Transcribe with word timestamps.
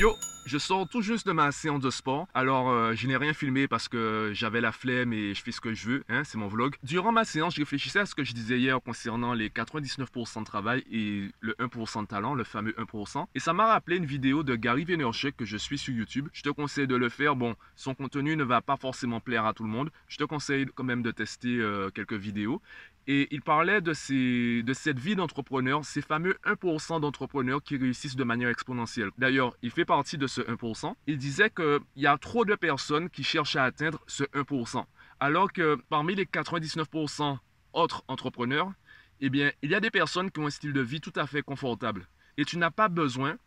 Yo, 0.00 0.16
je 0.46 0.56
sors 0.56 0.88
tout 0.88 1.02
juste 1.02 1.26
de 1.26 1.32
ma 1.32 1.52
séance 1.52 1.82
de 1.82 1.90
sport. 1.90 2.26
Alors, 2.32 2.70
euh, 2.70 2.94
je 2.94 3.06
n'ai 3.06 3.18
rien 3.18 3.34
filmé 3.34 3.68
parce 3.68 3.86
que 3.86 4.30
j'avais 4.32 4.62
la 4.62 4.72
flemme 4.72 5.12
et 5.12 5.34
je 5.34 5.42
fais 5.42 5.52
ce 5.52 5.60
que 5.60 5.74
je 5.74 5.90
veux. 5.90 6.04
Hein, 6.08 6.24
c'est 6.24 6.38
mon 6.38 6.48
vlog. 6.48 6.74
Durant 6.82 7.12
ma 7.12 7.26
séance, 7.26 7.54
je 7.54 7.60
réfléchissais 7.60 7.98
à 7.98 8.06
ce 8.06 8.14
que 8.14 8.24
je 8.24 8.32
disais 8.32 8.58
hier 8.58 8.80
concernant 8.80 9.34
les 9.34 9.50
99% 9.50 10.38
de 10.40 10.44
travail 10.46 10.84
et 10.90 11.28
le 11.40 11.52
1% 11.60 12.00
de 12.00 12.06
talent, 12.06 12.32
le 12.32 12.44
fameux 12.44 12.74
1%. 12.78 13.26
Et 13.34 13.40
ça 13.40 13.52
m'a 13.52 13.66
rappelé 13.66 13.98
une 13.98 14.06
vidéo 14.06 14.42
de 14.42 14.56
Gary 14.56 14.86
Vaynerchuk 14.86 15.36
que 15.36 15.44
je 15.44 15.58
suis 15.58 15.76
sur 15.76 15.92
YouTube. 15.92 16.30
Je 16.32 16.40
te 16.40 16.48
conseille 16.48 16.86
de 16.86 16.96
le 16.96 17.10
faire. 17.10 17.36
Bon, 17.36 17.54
son 17.76 17.94
contenu 17.94 18.36
ne 18.36 18.44
va 18.44 18.62
pas 18.62 18.78
forcément 18.78 19.20
plaire 19.20 19.44
à 19.44 19.52
tout 19.52 19.64
le 19.64 19.68
monde. 19.70 19.90
Je 20.08 20.16
te 20.16 20.24
conseille 20.24 20.64
quand 20.74 20.84
même 20.84 21.02
de 21.02 21.10
tester 21.10 21.58
euh, 21.58 21.90
quelques 21.90 22.14
vidéos. 22.14 22.62
Et 23.12 23.26
il 23.32 23.42
parlait 23.42 23.80
de, 23.80 23.92
cette 23.92 25.00
vie 25.00 25.16
d'entrepreneur, 25.16 25.84
ces 25.84 26.00
fameux 26.00 26.36
1% 26.44 27.00
d'entrepreneurs 27.00 27.60
qui 27.60 27.76
réussissent 27.76 28.14
de 28.14 28.22
manière 28.22 28.48
exponentielle. 28.48 29.10
D'ailleurs, 29.18 29.56
il 29.62 29.72
fait 29.72 29.84
partie 29.84 30.16
de 30.16 30.28
ce 30.28 30.40
1%. 30.42 30.94
Il 31.08 31.18
disait 31.18 31.50
qu'il 31.50 31.80
y 31.96 32.06
a 32.06 32.16
trop 32.18 32.44
de 32.44 32.54
personnes 32.54 33.10
qui 33.10 33.24
cherchent 33.24 33.56
à 33.56 33.64
atteindre 33.64 34.00
ce 34.06 34.22
1%. 34.22 34.84
Alors 35.18 35.52
que 35.52 35.76
parmi 35.88 36.14
les 36.14 36.24
99% 36.24 37.36
autres 37.72 38.04
entrepreneurs, 38.06 38.70
eh 39.20 39.28
bien, 39.28 39.50
il 39.62 39.72
y 39.72 39.74
a 39.74 39.80
des 39.80 39.90
personnes 39.90 40.30
qui 40.30 40.38
ont 40.38 40.46
un 40.46 40.50
style 40.50 40.72
de 40.72 40.80
vie 40.80 41.00
tout 41.00 41.12
à 41.16 41.26
fait 41.26 41.42
confortable. 41.42 42.06
Et 42.36 42.44
tu 42.44 42.58
n'as 42.58 42.70
pas 42.70 42.88
besoin 42.88 43.38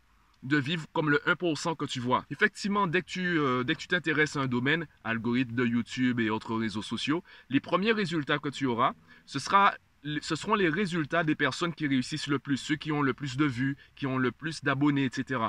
de 0.44 0.58
vivre 0.58 0.86
comme 0.94 1.10
le 1.10 1.18
1% 1.26 1.76
que 1.76 1.86
tu 1.86 2.00
vois. 2.00 2.26
Effectivement, 2.30 2.88
dès 2.88 3.02
que 3.02 3.08
tu 3.08 3.40
euh, 3.40 3.64
dès 3.64 3.76
que 3.76 3.80
tu 3.80 3.88
t'intéresses 3.88 4.36
à 4.36 4.42
un 4.42 4.48
domaine, 4.48 4.86
algorithme 5.04 5.56
de 5.56 5.66
YouTube 5.66 6.20
et 6.20 6.30
autres 6.30 6.56
réseaux 6.56 6.82
sociaux, 6.82 7.24
les 7.50 7.60
premiers 7.60 7.94
résultats 7.94 8.40
que 8.40 8.50
tu 8.50 8.66
auras, 8.66 8.94
ce 9.26 9.40
sera 9.40 9.74
ce 10.22 10.36
seront 10.36 10.56
les 10.56 10.68
résultats 10.70 11.24
des 11.24 11.36
personnes 11.36 11.74
qui 11.74 11.88
réussissent 11.88 12.28
le 12.28 12.38
plus, 12.38 12.58
ceux 12.58 12.76
qui 12.76 12.92
ont 12.92 13.02
le 13.02 13.14
plus 13.14 13.38
de 13.38 13.46
vues, 13.46 13.78
qui 13.96 14.06
ont 14.06 14.18
le 14.18 14.32
plus 14.32 14.62
d'abonnés, 14.62 15.06
etc. 15.06 15.40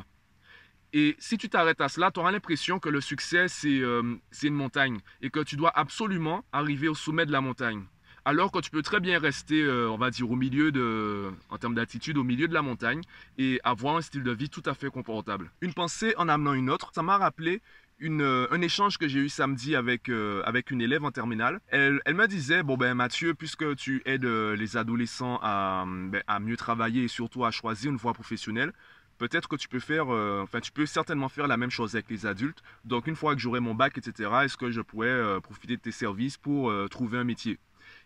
Et 0.93 1.17
si 1.19 1.37
tu 1.39 1.49
t'arrêtes 1.49 1.81
à 1.81 1.89
cela, 1.89 2.13
tu 2.13 2.21
auras 2.21 2.31
l'impression 2.31 2.79
que 2.79 2.89
le 2.89 3.01
succès, 3.01 3.47
euh, 3.65 4.17
c'est 4.31 4.47
une 4.47 4.55
montagne 4.55 5.01
et 5.21 5.31
que 5.31 5.41
tu 5.41 5.57
dois 5.57 5.77
absolument 5.77 6.45
arriver 6.53 6.87
au 6.87 6.95
sommet 6.95 7.27
de 7.27 7.33
la 7.33 7.41
montagne 7.41 7.83
alors 8.25 8.51
que 8.51 8.59
tu 8.59 8.71
peux 8.71 8.83
très 8.83 9.01
bien 9.01 9.19
rester, 9.19 9.63
euh, 9.63 9.91
on 9.91 9.99
va 9.99 10.11
dire, 10.11 10.31
au 10.31 10.37
milieu 10.37 10.73
de, 10.73 11.31
en 11.51 11.59
termes 11.59 11.75
d'attitude, 11.75 12.17
au 12.17 12.25
milieu 12.25 12.49
de 12.49 12.55
la 12.55 12.63
montagne 12.63 13.03
et 13.39 13.61
avoir 13.65 13.97
un 13.97 14.01
style 14.01 14.23
de 14.23 14.31
vie 14.31 14.49
tout 14.49 14.63
à 14.65 14.75
fait 14.75 14.89
confortable. 14.89 15.51
Une 15.61 15.75
pensée 15.75 16.15
en 16.17 16.29
amenant 16.29 16.55
une 16.55 16.71
autre, 16.71 16.91
ça 16.95 17.03
m'a 17.03 17.19
rappelé 17.19 17.61
euh, 18.03 18.47
un 18.51 18.61
échange 18.61 18.99
que 18.99 19.09
j'ai 19.09 19.21
eu 19.21 19.29
samedi 19.29 19.77
avec, 19.77 20.09
euh, 20.09 20.43
avec 20.45 20.71
une 20.71 20.81
élève 20.81 21.05
en 21.05 21.11
terminale. 21.11 21.61
Elle, 21.69 22.01
elle, 22.05 22.15
me 22.15 22.27
disait, 22.27 22.63
bon 22.63 22.77
ben 22.77 22.95
Mathieu, 22.95 23.35
puisque 23.35 23.77
tu 23.77 24.03
aides 24.05 24.25
les 24.25 24.77
adolescents 24.77 25.39
à, 25.43 25.85
ben, 25.87 26.23
à, 26.27 26.41
mieux 26.41 26.57
travailler 26.57 27.05
et 27.05 27.09
surtout 27.09 27.45
à 27.45 27.51
choisir 27.51 27.91
une 27.91 27.97
voie 27.97 28.15
professionnelle, 28.15 28.73
peut-être 29.19 29.49
que 29.49 29.57
tu 29.57 29.69
peux 29.69 29.81
faire, 29.81 30.09
enfin 30.09 30.61
tu 30.61 30.73
peux 30.73 30.87
certainement 30.87 31.29
faire 31.29 31.47
la 31.47 31.57
même 31.57 31.71
chose 31.71 31.95
avec 31.95 32.11
les 32.11 32.27
adultes. 32.27 32.63
Donc 32.85 33.07
une 33.07 33.17
fois 33.17 33.35
que 33.35 33.41
j'aurai 33.41 33.61
mon 33.61 33.75
bac, 33.75 33.97
etc., 33.97 34.31
est-ce 34.45 34.57
que 34.57 34.71
je 34.71 34.81
pourrais 34.81 35.41
profiter 35.41 35.77
de 35.77 35.83
tes 35.83 35.93
services 35.93 36.37
pour 36.37 36.73
trouver 36.91 37.19
un 37.19 37.25
métier? 37.25 37.59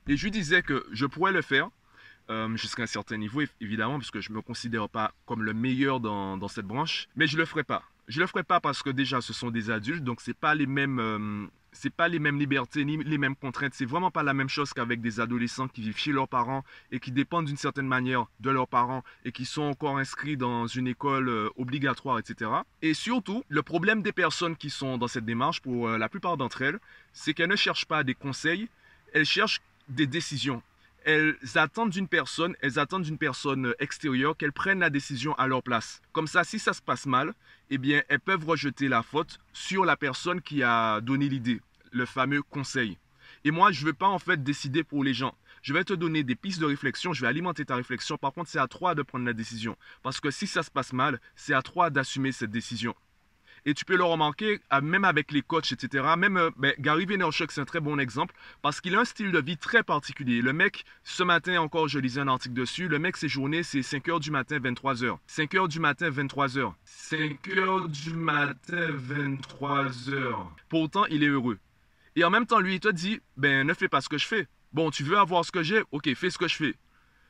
Et 0.09 0.17
je 0.17 0.25
lui 0.25 0.31
disais 0.31 0.63
que 0.63 0.87
je 0.91 1.07
pourrais 1.07 1.33
le 1.33 1.43
faire 1.43 1.71
euh, 2.31 2.57
jusqu'à 2.57 2.83
un 2.83 2.87
certain 2.87 3.17
niveau, 3.17 3.43
évidemment, 3.61 3.99
parce 3.99 4.11
que 4.11 4.21
je 4.21 4.31
ne 4.31 4.37
me 4.37 4.43
considère 4.43 4.89
pas 4.89 5.13
comme 5.27 5.43
le 5.43 5.55
meilleur 5.55 6.01
dans, 6.01 6.49
cette 6.49 6.67
branche, 6.67 7.09
mais 7.15 7.27
je 7.27 7.37
ne 7.37 7.41
le 7.41 7.47
ferai 7.47 7.63
pas. 7.63 7.83
Je 8.09 8.19
ne 8.19 8.23
le 8.23 8.27
ferai 8.27 8.43
pas 8.43 8.59
parce 8.59 8.83
que 8.83 8.91
déjà, 8.91 9.21
ce 9.21 9.33
sont 9.33 9.51
des 9.51 9.71
adultes, 9.71 10.05
donc 10.05 10.21
ce 10.21 10.33
pas 10.33 10.55
les 10.55 10.67
mêmes... 10.67 10.99
Euh, 10.99 11.47
c'est 11.73 11.91
pas 11.91 12.09
les 12.09 12.19
mêmes 12.19 12.39
libertés 12.39 12.85
ni 12.85 12.97
les 12.97 13.19
mêmes 13.19 13.37
contraintes. 13.37 13.75
C'est 13.75 13.85
vraiment 13.85 14.11
pas 14.11 14.23
la 14.23 14.33
même 14.33 14.49
chose 14.49 14.73
qu'avec 14.73 15.03
des 15.03 15.21
adolescents 15.21 15.69
qui 15.69 15.83
vivent 15.83 15.99
chez 15.99 16.13
leurs 16.13 16.27
parents 16.27 16.65
et 16.91 16.99
qui 16.99 17.13
dépendent 17.13 17.45
d'une 17.45 17.59
certaine 17.59 17.87
manière 17.87 18.25
de 18.41 18.51
leurs 18.51 18.67
parents 18.67 19.05
et 19.27 19.33
qui 19.33 19.45
sont 19.45 19.63
encore 19.63 19.99
inscrits 19.99 20.39
dans 20.39 20.67
une 20.67 20.89
école 20.89 21.29
euh, 21.29 21.51
obligatoire, 21.57 22.19
etc. 22.19 22.51
Et 22.81 22.95
surtout, 22.95 23.45
le 23.49 23.63
problème 23.63 24.03
des 24.03 24.13
personnes 24.13 24.57
qui 24.57 24.71
sont 24.71 24.97
dans 24.97 25.09
cette 25.09 25.27
démarche, 25.27 25.61
pour 25.61 25.89
la 25.89 26.09
plupart 26.09 26.39
d'entre 26.39 26.63
elles, 26.63 26.81
c'est 27.13 27.35
qu'elles 27.35 27.51
ne 27.51 27.57
cherchent 27.57 27.87
pas 27.87 28.03
des 28.03 28.15
conseils, 28.15 28.69
elles 29.13 29.27
cherchent 29.27 29.61
des 29.89 30.07
décisions. 30.07 30.63
Elles 31.05 31.37
attendent 31.55 31.91
d'une 31.91 32.09
personne, 32.09 32.55
elles 32.61 32.79
attendent 32.79 33.05
d'une 33.05 33.19
personne 33.19 33.75
extérieure 33.79 34.37
qu'elle 34.37 34.53
prenne 34.53 34.81
la 34.81 34.91
décision 34.91 35.35
à 35.35 35.47
leur 35.47 35.63
place. 35.63 36.03
Comme 36.13 36.27
ça, 36.27 36.45
si 36.45 36.59
ça 36.59 36.73
se 36.73 36.83
passe 36.83 37.07
mal, 37.07 37.35
eh 37.71 37.79
bien, 37.79 38.03
elles 38.09 38.21
peuvent 38.21 38.45
rejeter 38.45 38.89
la 38.89 39.03
faute 39.03 39.39
sur 39.53 39.85
la 39.85 39.97
personne 39.97 40.43
qui 40.43 40.63
a 40.63 41.01
donné 41.01 41.29
l'idée, 41.29 41.61
le 41.93 42.05
fameux 42.05 42.43
conseil. 42.43 42.99
Et 43.45 43.51
moi, 43.51 43.73
je 43.73 43.83
ne 43.83 43.87
veux 43.87 43.95
pas 43.95 44.09
en 44.09 44.19
fait 44.19 44.43
décider 44.43 44.85
pour 44.85 45.05
les 45.05 45.15
gens. 45.15 45.35
Je 45.63 45.73
vais 45.73 45.85
te 45.85 45.95
donner 45.95 46.23
des 46.25 46.35
pistes 46.35 46.61
de 46.61 46.67
réflexion, 46.67 47.13
je 47.13 47.23
vais 47.23 47.29
alimenter 47.29 47.65
ta 47.65 47.77
réflexion. 47.77 48.17
Par 48.17 48.33
contre, 48.33 48.51
c'est 48.51 48.59
à 48.59 48.69
toi 48.69 48.95
de 48.95 49.03
prendre 49.03 49.25
la 49.25 49.33
décision. 49.33 49.77
Parce 50.03 50.21
que 50.21 50.31
si 50.31 50.47
ça 50.47 50.63
se 50.63 50.71
passe 50.71 50.93
mal, 50.93 51.21
c'est 51.37 51.55
à 51.55 51.63
toi 51.63 51.91
d'assumer 51.91 52.33
cette 52.33 52.51
décision. 52.51 52.95
Et 53.67 53.75
tu 53.75 53.85
peux 53.85 53.97
le 53.97 54.05
remarquer, 54.05 54.61
même 54.83 55.05
avec 55.05 55.33
les 55.33 55.43
coachs, 55.43 55.73
etc. 55.73 56.05
Même 56.17 56.37
euh, 56.37 56.51
ben, 56.57 56.75
Gary 56.79 57.07
Vaynerchuk, 57.07 57.51
c'est 57.53 57.61
un 57.61 57.65
très 57.65 57.81
bon 57.81 57.99
exemple 57.99 58.35
parce 58.63 58.81
qu'il 58.81 58.95
a 58.95 59.01
un 59.01 59.05
style 59.05 59.33
de 59.33 59.41
vie 59.41 59.57
très 59.57 59.83
particulier. 59.83 60.43
Le 60.43 60.53
mec, 60.53 60.85
ce 61.05 61.23
matin 61.23 61.61
encore, 61.61 61.89
je 61.89 61.99
lisais 61.99 62.21
un 62.21 62.29
article 62.29 62.55
dessus. 62.55 62.89
Le 62.89 62.99
mec, 62.99 63.17
ses 63.17 63.29
journées, 63.29 63.63
c'est 63.63 63.83
5 63.83 64.07
h 64.07 64.21
du 64.21 64.31
matin, 64.31 64.59
23 64.61 64.95
h 64.95 65.17
5 65.27 65.53
h 65.53 65.69
du 65.69 65.81
matin, 65.81 66.11
23 66.11 66.49
h 66.49 66.73
5 66.85 67.49
h 67.49 67.91
du 67.91 68.15
matin, 68.15 68.87
23 68.91 69.85
h 69.85 70.35
Pourtant, 70.69 71.07
il 71.07 71.23
est 71.23 71.29
heureux. 71.29 71.59
Et 72.17 72.25
en 72.25 72.31
même 72.31 72.47
temps, 72.47 72.61
lui, 72.61 72.75
il 72.75 72.81
te 72.81 72.89
dit, 72.89 73.21
ben, 73.37 73.67
ne 73.67 73.75
fais 73.75 73.89
pas 73.89 74.01
ce 74.01 74.09
que 74.09 74.19
je 74.19 74.27
fais. 74.27 74.47
Bon, 74.73 74.91
tu 74.91 75.03
veux 75.03 75.17
avoir 75.17 75.45
ce 75.45 75.53
que 75.53 75.63
j'ai, 75.63 75.83
ok, 75.93 76.13
fais 76.15 76.31
ce 76.31 76.39
que 76.39 76.49
je 76.49 76.57
fais. 76.57 76.75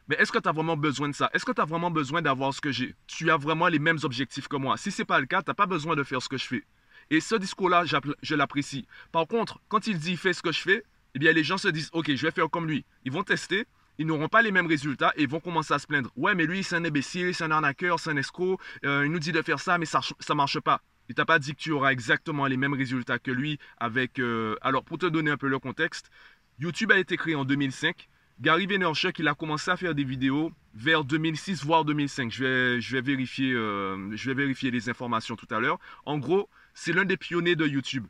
Mais 0.09 0.17
est-ce 0.17 0.33
que 0.33 0.39
tu 0.39 0.49
as 0.49 0.53
vraiment 0.53 0.77
besoin 0.77 1.09
de 1.09 1.15
ça? 1.15 1.31
Est-ce 1.35 1.45
que 1.45 1.53
tu 1.53 1.61
as 1.61 1.67
vraiment 1.67 1.91
besoin 1.91 2.23
d'avoir 2.23 2.55
ce 2.55 2.61
que 2.61 2.73
j'ai? 2.73 2.95
Tu 3.07 3.31
as 3.31 3.37
vraiment 3.37 3.69
les 3.69 3.79
mêmes 3.79 3.99
objectifs 4.03 4.49
que 4.49 4.57
moi. 4.57 4.77
Si 4.77 4.91
ce 4.91 5.03
n'est 5.03 5.07
pas 5.07 5.21
le 5.21 5.27
cas, 5.27 5.43
tu 5.43 5.51
n'as 5.51 5.55
pas 5.55 5.67
besoin 5.67 5.97
de 5.97 6.03
faire 6.03 6.23
ce 6.23 6.29
que 6.29 6.39
je 6.39 6.47
fais. 6.47 6.65
Et 7.11 7.21
ce 7.21 7.35
discours-là, 7.35 7.85
je 8.23 8.35
l'apprécie. 8.35 8.87
Par 9.13 9.27
contre, 9.27 9.61
quand 9.69 9.87
il 9.87 9.99
dit 9.99 10.17
fais 10.17 10.33
ce 10.33 10.43
que 10.43 10.53
je 10.53 10.61
fais, 10.61 10.85
eh 11.15 11.19
bien 11.19 11.33
les 11.33 11.45
gens 11.45 11.59
se 11.59 11.69
disent 11.69 11.91
ok, 11.93 12.15
je 12.15 12.27
vais 12.27 12.33
faire 12.33 12.51
comme 12.51 12.67
lui. 12.67 12.85
Ils 13.05 13.13
vont 13.13 13.23
tester, 13.23 13.67
ils 13.99 14.07
n'auront 14.07 14.29
pas 14.29 14.43
les 14.43 14.53
mêmes 14.53 14.67
résultats 14.67 15.13
et 15.17 15.23
ils 15.23 15.29
vont 15.29 15.41
commencer 15.41 15.75
à 15.75 15.79
se 15.79 15.87
plaindre. 15.87 16.11
Ouais, 16.17 16.35
mais 16.35 16.47
lui, 16.47 16.63
c'est 16.63 16.77
un 16.77 16.85
imbécile, 16.85 17.35
c'est 17.35 17.45
un 17.45 17.51
arnaqueur, 17.51 17.99
c'est 17.99 18.11
un 18.11 18.17
escroc. 18.17 18.59
Euh, 18.85 19.05
il 19.05 19.13
nous 19.13 19.19
dit 19.19 19.33
de 19.33 19.43
faire 19.43 19.61
ça, 19.61 19.77
mais 19.77 19.87
ça 19.87 20.01
ne 20.01 20.35
marche 20.35 20.61
pas. 20.61 20.81
Il 21.09 21.15
t'a 21.15 21.25
pas 21.25 21.39
dit 21.39 21.55
que 21.55 21.61
tu 21.61 21.73
auras 21.73 21.91
exactement 21.91 22.47
les 22.47 22.57
mêmes 22.57 22.75
résultats 22.75 23.19
que 23.19 23.31
lui 23.31 23.59
avec... 23.79 24.19
Euh, 24.19 24.57
alors, 24.61 24.85
pour 24.85 24.99
te 24.99 25.07
donner 25.07 25.31
un 25.31 25.37
peu 25.37 25.49
le 25.49 25.59
contexte, 25.59 26.11
YouTube 26.59 26.93
a 26.93 26.99
été 26.99 27.17
créé 27.17 27.35
en 27.35 27.45
2005. 27.45 28.09
Gary 28.41 28.67
Vaynerchuk, 28.67 29.19
il 29.19 29.27
a 29.27 29.35
commencé 29.35 29.69
à 29.69 29.77
faire 29.77 29.97
des 29.97 30.05
vidéos 30.05 30.53
vers 30.73 31.03
2006 31.03 31.65
voire 31.65 31.85
2005. 31.85 32.31
Je 32.31 32.45
vais, 32.93 33.01
vérifier, 33.01 33.53
euh, 33.53 34.15
je 34.15 34.31
vais 34.31 34.35
vérifier 34.35 34.71
les 34.71 34.89
informations 34.89 35.35
tout 35.35 35.53
à 35.53 35.59
l'heure. 35.59 35.79
En 36.07 36.19
gros, 36.19 36.49
c'est 36.73 36.93
l'un 36.93 37.05
des 37.05 37.17
pionniers 37.17 37.57
de 37.57 37.67
YouTube. 37.67 38.07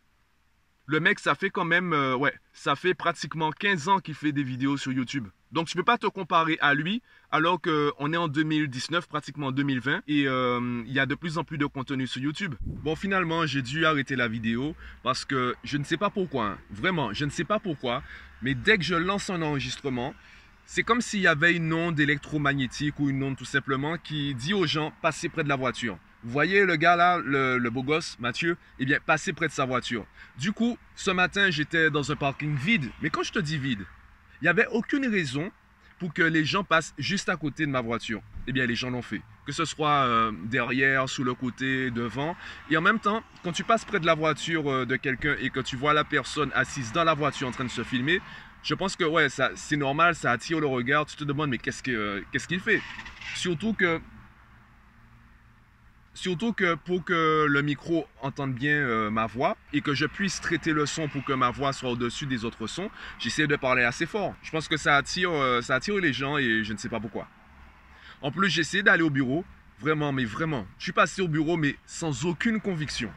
Le 0.91 1.01
mec, 1.01 1.19
ça 1.19 1.35
fait 1.35 1.51
quand 1.51 1.67
même, 1.67 1.93
euh, 1.93 2.17
ouais, 2.17 2.33
ça 2.55 2.75
fait 2.75 2.95
pratiquement 2.95 3.51
15 3.51 3.89
ans 3.89 3.99
qu'il 3.99 4.15
fait 4.15 4.33
des 4.33 4.43
vidéos 4.43 4.79
sur 4.79 4.91
YouTube. 4.91 5.29
Donc 5.53 5.67
tu 5.69 5.77
ne 5.77 5.83
peux 5.83 5.85
pas 5.85 5.99
te 5.99 6.07
comparer 6.07 6.57
à 6.63 6.73
lui 6.73 7.03
alors 7.31 7.61
qu'on 7.61 8.13
est 8.15 8.17
en 8.17 8.27
2019, 8.27 9.07
pratiquement 9.07 9.53
2020, 9.53 10.01
et 10.09 10.27
euh, 10.27 10.83
il 10.87 10.93
y 10.95 10.99
a 10.99 11.05
de 11.05 11.15
plus 11.15 11.37
en 11.37 11.45
plus 11.45 11.59
de 11.59 11.67
contenu 11.67 12.07
sur 12.07 12.23
YouTube. 12.23 12.55
Bon, 12.65 12.97
finalement, 12.97 13.45
j'ai 13.45 13.61
dû 13.61 13.85
arrêter 13.85 14.17
la 14.17 14.29
vidéo 14.29 14.75
parce 15.03 15.27
que 15.27 15.55
je 15.63 15.77
ne 15.77 15.85
sais 15.85 15.99
pas 15.99 16.09
pourquoi, 16.09 16.47
hein. 16.47 16.59
vraiment, 16.71 17.13
je 17.13 17.27
ne 17.27 17.31
sais 17.31 17.45
pas 17.45 17.59
pourquoi, 17.59 18.03
mais 18.41 18.55
dès 18.55 18.79
que 18.79 18.85
je 18.85 18.95
lance 18.95 19.29
un 19.29 19.43
enregistrement, 19.43 20.15
c'est 20.65 20.85
comme 20.85 21.03
s'il 21.03 21.21
y 21.21 21.27
avait 21.27 21.55
une 21.55 21.71
onde 21.71 22.01
électromagnétique 22.01 22.99
ou 22.99 23.11
une 23.11 23.23
onde 23.23 23.37
tout 23.37 23.45
simplement 23.45 23.99
qui 23.99 24.35
dit 24.35 24.55
aux 24.55 24.67
gens 24.67 24.95
passez 25.03 25.29
près 25.29 25.45
de 25.45 25.51
la 25.51 25.57
voiture. 25.57 25.99
Vous 26.25 26.33
voyez 26.33 26.65
le 26.65 26.77
gars 26.77 26.97
là, 26.97 27.19
le, 27.19 27.69
beau 27.71 27.83
gosse, 27.83 28.17
Mathieu, 28.19 28.57
eh 28.79 28.85
bien, 28.85 28.99
passez 29.05 29.33
près 29.33 29.47
de 29.47 29.53
sa 29.53 29.65
voiture. 29.65 30.05
Du 30.39 30.53
coup, 30.53 30.77
ce 30.97 31.11
matin, 31.11 31.51
j'étais 31.51 31.91
dans 31.91 32.11
un 32.11 32.17
parking 32.17 32.57
vide. 32.57 32.91
Mais 33.03 33.11
quand 33.11 33.23
je 33.23 33.33
te 33.33 33.39
dis 33.39 33.59
vide, 33.59 33.85
il 34.41 34.45
n'y 34.45 34.49
avait 34.49 34.67
aucune 34.69 35.07
raison 35.07 35.51
pour 35.99 36.13
que 36.13 36.23
les 36.23 36.45
gens 36.45 36.65
passent 36.65 36.95
juste 36.99 37.29
à 37.29 37.37
côté 37.37 37.67
de 37.67 37.71
ma 37.71 37.81
voiture. 37.81 38.21
Eh 38.47 38.53
bien, 38.53 38.67
les 38.67 38.75
gens 38.75 38.91
l'ont 38.91 39.03
fait. 39.03 39.21
Que 39.47 39.53
ce 39.53 39.65
soit 39.65 40.05
euh, 40.05 40.33
derrière, 40.45 41.09
sous 41.09 41.25
le 41.25 41.35
côté, 41.35 41.91
devant. 41.91 42.37
Et 42.71 42.77
en 42.77 42.81
même 42.81 43.01
temps, 43.01 43.23
quand 43.43 43.53
tu 43.53 43.65
passes 43.65 43.85
près 43.85 44.01
de 44.01 44.07
la 44.07 44.15
voiture 44.15 44.71
euh, 44.71 44.87
de 44.87 44.97
quelqu'un 44.97 45.37
et 45.41 45.51
que 45.51 45.61
tu 45.61 45.77
vois 45.77 45.93
la 45.93 46.05
personne 46.05 46.51
assise 46.55 46.93
dans 46.93 47.05
la 47.05 47.15
voiture 47.15 47.49
en 47.49 47.53
train 47.53 47.65
de 47.65 47.71
se 47.71 47.83
filmer, 47.83 48.21
je 48.63 48.75
pense 48.75 48.97
que 48.97 49.05
ouais, 49.05 49.29
c'est 49.55 49.77
normal, 49.77 50.15
ça 50.15 50.33
attire 50.33 50.61
le 50.61 50.67
regard. 50.67 51.07
Tu 51.07 51.17
te 51.17 51.25
demandes, 51.25 51.51
mais 51.51 51.59
qu'est-ce 51.59 51.83
euh, 51.89 52.23
qu'il 52.49 52.61
fait? 52.61 52.83
Surtout 53.35 53.73
que 53.73 54.01
Surtout 56.19 56.53
que 56.53 56.75
pour 56.75 57.05
que 57.05 57.47
le 57.49 57.63
micro 57.63 58.05
entende 58.23 58.53
bien 58.53 58.75
euh, 58.75 59.09
ma 59.09 59.27
voix 59.27 59.57
et 59.73 59.83
que 59.83 59.95
je 59.95 60.05
puisse 60.05 60.41
traiter 60.41 60.73
le 60.73 60.85
son 60.85 61.07
pour 61.07 61.25
que 61.25 61.33
ma 61.33 61.51
voix 61.51 61.73
soit 61.73 61.91
au-dessus 61.91 62.27
des 62.27 62.45
autres 62.45 62.67
sons, 62.67 62.91
j'essaie 63.21 63.47
de 63.47 63.55
parler 63.55 63.85
assez 63.85 64.05
fort. 64.05 64.35
Je 64.43 64.51
pense 64.51 64.67
que 64.67 64.77
ça 64.77 64.97
attire, 64.97 65.31
euh, 65.31 65.63
ça 65.63 65.77
attire 65.77 65.95
les 65.99 66.13
gens 66.13 66.37
et 66.37 66.65
je 66.65 66.73
ne 66.73 66.77
sais 66.77 66.89
pas 66.89 66.99
pourquoi. 66.99 67.29
En 68.21 68.33
plus, 68.33 68.51
j'essaie 68.51 68.83
d'aller 68.83 69.05
au 69.05 69.11
bureau, 69.11 69.45
vraiment, 69.79 70.11
mais 70.11 70.25
vraiment. 70.25 70.67
Je 70.79 70.87
suis 70.87 70.93
passé 70.93 71.23
au 71.23 71.29
bureau, 71.29 71.57
mais 71.57 71.77
sans 71.87 72.27
aucune 72.27 72.61
conviction. 72.61 73.13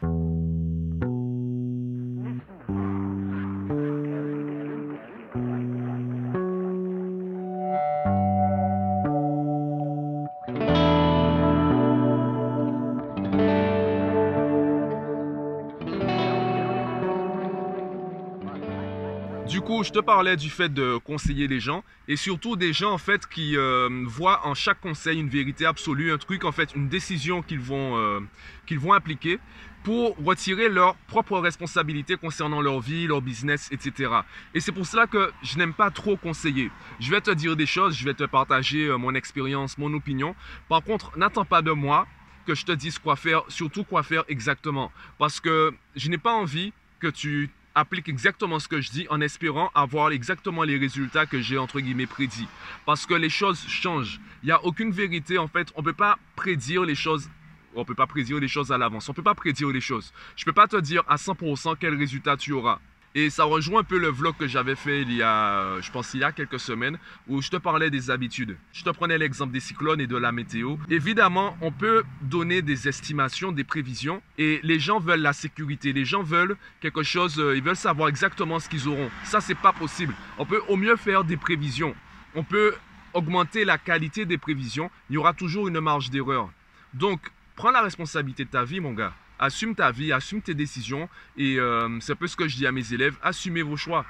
Coup, 19.62 19.84
je 19.84 19.90
te 19.90 20.00
parlais 20.00 20.36
du 20.36 20.50
fait 20.50 20.72
de 20.72 20.96
conseiller 20.96 21.46
les 21.46 21.60
gens 21.60 21.84
et 22.08 22.16
surtout 22.16 22.56
des 22.56 22.72
gens 22.72 22.92
en 22.92 22.98
fait 22.98 23.26
qui 23.28 23.56
euh, 23.56 23.88
voient 24.06 24.46
en 24.46 24.54
chaque 24.54 24.80
conseil 24.80 25.20
une 25.20 25.28
vérité 25.28 25.64
absolue, 25.64 26.12
un 26.12 26.18
truc 26.18 26.44
en 26.44 26.52
fait, 26.52 26.74
une 26.74 26.88
décision 26.88 27.42
qu'ils 27.42 27.60
vont, 27.60 27.96
euh, 27.96 28.20
qu'ils 28.66 28.80
vont 28.80 28.92
appliquer 28.92 29.38
pour 29.84 30.16
retirer 30.24 30.68
leur 30.68 30.96
propre 31.06 31.38
responsabilité 31.38 32.16
concernant 32.16 32.60
leur 32.60 32.80
vie, 32.80 33.06
leur 33.06 33.22
business, 33.22 33.68
etc. 33.72 34.12
Et 34.54 34.60
c'est 34.60 34.72
pour 34.72 34.86
cela 34.86 35.06
que 35.06 35.30
je 35.42 35.58
n'aime 35.58 35.74
pas 35.74 35.90
trop 35.90 36.16
conseiller. 36.16 36.70
Je 36.98 37.10
vais 37.10 37.20
te 37.20 37.30
dire 37.30 37.56
des 37.56 37.66
choses, 37.66 37.96
je 37.96 38.04
vais 38.04 38.14
te 38.14 38.24
partager 38.24 38.86
euh, 38.86 38.96
mon 38.96 39.14
expérience, 39.14 39.78
mon 39.78 39.92
opinion. 39.94 40.34
Par 40.68 40.82
contre, 40.82 41.16
n'attends 41.16 41.44
pas 41.44 41.62
de 41.62 41.72
moi 41.72 42.06
que 42.46 42.54
je 42.54 42.64
te 42.64 42.72
dise 42.72 42.98
quoi 42.98 43.14
faire, 43.14 43.42
surtout 43.48 43.84
quoi 43.84 44.02
faire 44.02 44.24
exactement. 44.28 44.90
Parce 45.18 45.38
que 45.38 45.72
je 45.94 46.08
n'ai 46.08 46.18
pas 46.18 46.32
envie 46.32 46.72
que 46.98 47.08
tu 47.08 47.50
appliques 47.74 48.08
exactement 48.08 48.58
ce 48.58 48.68
que 48.68 48.80
je 48.80 48.90
dis 48.90 49.06
en 49.10 49.20
espérant 49.20 49.70
avoir 49.74 50.10
exactement 50.10 50.62
les 50.62 50.78
résultats 50.78 51.26
que 51.26 51.40
j'ai 51.40 51.58
entre 51.58 51.80
guillemets 51.80 52.06
prédits. 52.06 52.48
Parce 52.86 53.06
que 53.06 53.14
les 53.14 53.30
choses 53.30 53.64
changent. 53.68 54.20
Il 54.42 54.46
n'y 54.46 54.52
a 54.52 54.64
aucune 54.64 54.90
vérité 54.90 55.38
en 55.38 55.48
fait. 55.48 55.72
On 55.76 55.80
ne 55.80 55.86
peut 55.86 55.92
pas 55.92 56.18
prédire 56.36 56.84
les 56.84 56.94
choses 56.94 57.28
on 57.74 57.84
peut 57.86 57.94
pas 57.94 58.06
prédire 58.06 58.38
les 58.38 58.48
choses 58.48 58.70
à 58.70 58.78
l'avance. 58.78 59.08
On 59.08 59.14
peut 59.14 59.22
pas 59.22 59.34
prédire 59.34 59.70
les 59.70 59.80
choses. 59.80 60.12
Je 60.36 60.44
peux 60.44 60.52
pas 60.52 60.68
te 60.68 60.76
dire 60.76 61.02
à 61.08 61.16
100% 61.16 61.76
quel 61.80 61.94
résultat 61.94 62.36
tu 62.36 62.52
auras. 62.52 62.80
Et 63.14 63.28
ça 63.28 63.44
rejoint 63.44 63.80
un 63.80 63.84
peu 63.84 63.98
le 63.98 64.08
vlog 64.08 64.34
que 64.38 64.46
j'avais 64.46 64.74
fait 64.74 65.02
il 65.02 65.12
y 65.12 65.22
a, 65.22 65.80
je 65.80 65.90
pense, 65.90 66.14
il 66.14 66.20
y 66.20 66.24
a 66.24 66.32
quelques 66.32 66.58
semaines, 66.58 66.98
où 67.28 67.42
je 67.42 67.50
te 67.50 67.56
parlais 67.56 67.90
des 67.90 68.10
habitudes. 68.10 68.56
Je 68.72 68.82
te 68.82 68.90
prenais 68.90 69.18
l'exemple 69.18 69.52
des 69.52 69.60
cyclones 69.60 70.00
et 70.00 70.06
de 70.06 70.16
la 70.16 70.32
météo. 70.32 70.76
Évidemment, 70.88 71.56
on 71.60 71.72
peut 71.72 72.04
donner 72.22 72.62
des 72.62 72.88
estimations, 72.88 73.52
des 73.52 73.64
prévisions, 73.64 74.22
et 74.38 74.60
les 74.62 74.80
gens 74.80 74.98
veulent 74.98 75.20
la 75.20 75.34
sécurité. 75.34 75.92
Les 75.92 76.06
gens 76.06 76.22
veulent 76.22 76.56
quelque 76.80 77.02
chose, 77.02 77.38
euh, 77.38 77.54
ils 77.54 77.62
veulent 77.62 77.76
savoir 77.76 78.08
exactement 78.08 78.58
ce 78.58 78.68
qu'ils 78.68 78.88
auront. 78.88 79.10
Ça, 79.24 79.40
c'est 79.40 79.54
pas 79.54 79.72
possible. 79.72 80.14
On 80.38 80.46
peut 80.46 80.62
au 80.68 80.76
mieux 80.76 80.96
faire 80.96 81.24
des 81.24 81.36
prévisions. 81.36 81.94
On 82.34 82.44
peut 82.44 82.74
augmenter 83.12 83.66
la 83.66 83.76
qualité 83.76 84.24
des 84.24 84.38
prévisions. 84.38 84.90
Il 85.10 85.14
y 85.14 85.18
aura 85.18 85.34
toujours 85.34 85.68
une 85.68 85.80
marge 85.80 86.08
d'erreur. 86.08 86.50
Donc, 86.94 87.20
prends 87.56 87.70
la 87.70 87.82
responsabilité 87.82 88.46
de 88.46 88.50
ta 88.50 88.64
vie, 88.64 88.80
mon 88.80 88.92
gars. 88.92 89.12
Assume 89.42 89.74
ta 89.74 89.90
vie, 89.90 90.12
assume 90.12 90.40
tes 90.40 90.54
décisions. 90.54 91.08
Et 91.36 91.58
euh, 91.58 91.98
c'est 91.98 92.12
un 92.12 92.16
peu 92.16 92.28
ce 92.28 92.36
que 92.36 92.46
je 92.46 92.54
dis 92.54 92.64
à 92.64 92.70
mes 92.70 92.94
élèves, 92.94 93.16
assumez 93.24 93.62
vos 93.62 93.76
choix. 93.76 94.06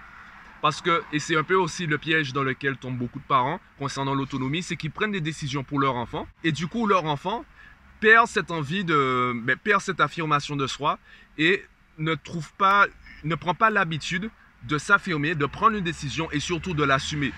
Parce 0.60 0.82
que, 0.82 1.02
et 1.10 1.18
c'est 1.18 1.36
un 1.36 1.42
peu 1.42 1.54
aussi 1.54 1.86
le 1.86 1.96
piège 1.96 2.34
dans 2.34 2.42
lequel 2.42 2.76
tombent 2.76 2.98
beaucoup 2.98 3.18
de 3.18 3.24
parents 3.24 3.58
concernant 3.78 4.14
l'autonomie, 4.14 4.62
c'est 4.62 4.76
qu'ils 4.76 4.90
prennent 4.90 5.10
des 5.10 5.22
décisions 5.22 5.64
pour 5.64 5.80
leur 5.80 5.96
enfant. 5.96 6.28
Et 6.44 6.52
du 6.52 6.66
coup, 6.66 6.86
leur 6.86 7.06
enfant 7.06 7.46
perd 7.98 8.26
cette 8.26 8.50
envie 8.50 8.84
de, 8.84 9.32
ben, 9.34 9.56
perd 9.56 9.80
cette 9.80 10.02
affirmation 10.02 10.54
de 10.54 10.66
soi 10.66 10.98
et 11.38 11.64
ne 11.96 12.14
trouve 12.14 12.52
pas, 12.58 12.86
ne 13.24 13.34
prend 13.34 13.54
pas 13.54 13.70
l'habitude 13.70 14.30
de 14.64 14.76
s'affirmer, 14.76 15.34
de 15.34 15.46
prendre 15.46 15.78
une 15.78 15.84
décision 15.84 16.30
et 16.30 16.40
surtout 16.40 16.74
de 16.74 16.84
l'assumer. 16.84 17.32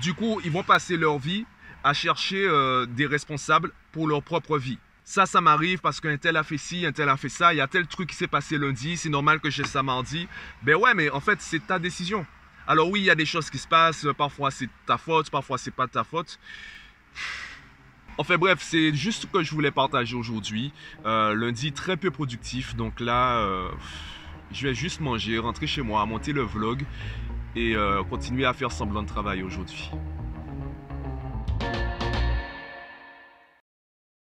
Du 0.00 0.14
coup, 0.14 0.40
ils 0.42 0.50
vont 0.50 0.62
passer 0.62 0.96
leur 0.96 1.18
vie 1.18 1.44
à 1.84 1.92
chercher 1.92 2.48
euh, 2.48 2.86
des 2.86 3.04
responsables 3.04 3.72
pour 3.92 4.08
leur 4.08 4.22
propre 4.22 4.56
vie 4.56 4.78
ça, 5.06 5.24
ça 5.24 5.40
m'arrive 5.40 5.78
parce 5.78 6.00
qu'un 6.00 6.16
tel 6.16 6.36
a 6.36 6.42
fait 6.42 6.58
ci, 6.58 6.84
un 6.84 6.90
tel 6.90 7.08
a 7.08 7.16
fait 7.16 7.28
ça, 7.28 7.54
il 7.54 7.58
y 7.58 7.60
a 7.60 7.68
tel 7.68 7.86
truc 7.86 8.10
qui 8.10 8.16
s'est 8.16 8.26
passé 8.26 8.58
lundi, 8.58 8.96
c'est 8.96 9.08
normal 9.08 9.38
que 9.38 9.48
j'ai 9.48 9.62
ça 9.62 9.84
mardi. 9.84 10.26
Ben 10.62 10.74
ouais, 10.74 10.94
mais 10.94 11.08
en 11.10 11.20
fait, 11.20 11.40
c'est 11.40 11.64
ta 11.64 11.78
décision. 11.78 12.26
Alors 12.66 12.90
oui, 12.90 13.02
il 13.02 13.04
y 13.04 13.10
a 13.10 13.14
des 13.14 13.24
choses 13.24 13.48
qui 13.48 13.58
se 13.58 13.68
passent, 13.68 14.04
parfois 14.18 14.50
c'est 14.50 14.68
ta 14.84 14.98
faute, 14.98 15.30
parfois 15.30 15.58
c'est 15.58 15.70
pas 15.70 15.86
ta 15.86 16.02
faute. 16.02 16.40
Enfin 18.18 18.36
bref, 18.36 18.58
c'est 18.60 18.92
juste 18.94 19.22
ce 19.22 19.26
que 19.28 19.44
je 19.44 19.52
voulais 19.52 19.70
partager 19.70 20.16
aujourd'hui. 20.16 20.72
Euh, 21.04 21.36
lundi 21.36 21.72
très 21.72 21.96
peu 21.96 22.10
productif, 22.10 22.74
donc 22.74 22.98
là, 22.98 23.38
euh, 23.38 23.68
je 24.50 24.66
vais 24.66 24.74
juste 24.74 25.00
manger, 25.00 25.38
rentrer 25.38 25.68
chez 25.68 25.82
moi, 25.82 26.04
monter 26.04 26.32
le 26.32 26.42
vlog 26.42 26.84
et 27.54 27.76
euh, 27.76 28.02
continuer 28.02 28.44
à 28.44 28.52
faire 28.54 28.72
semblant 28.72 29.04
de 29.04 29.08
travail 29.08 29.44
aujourd'hui. 29.44 29.88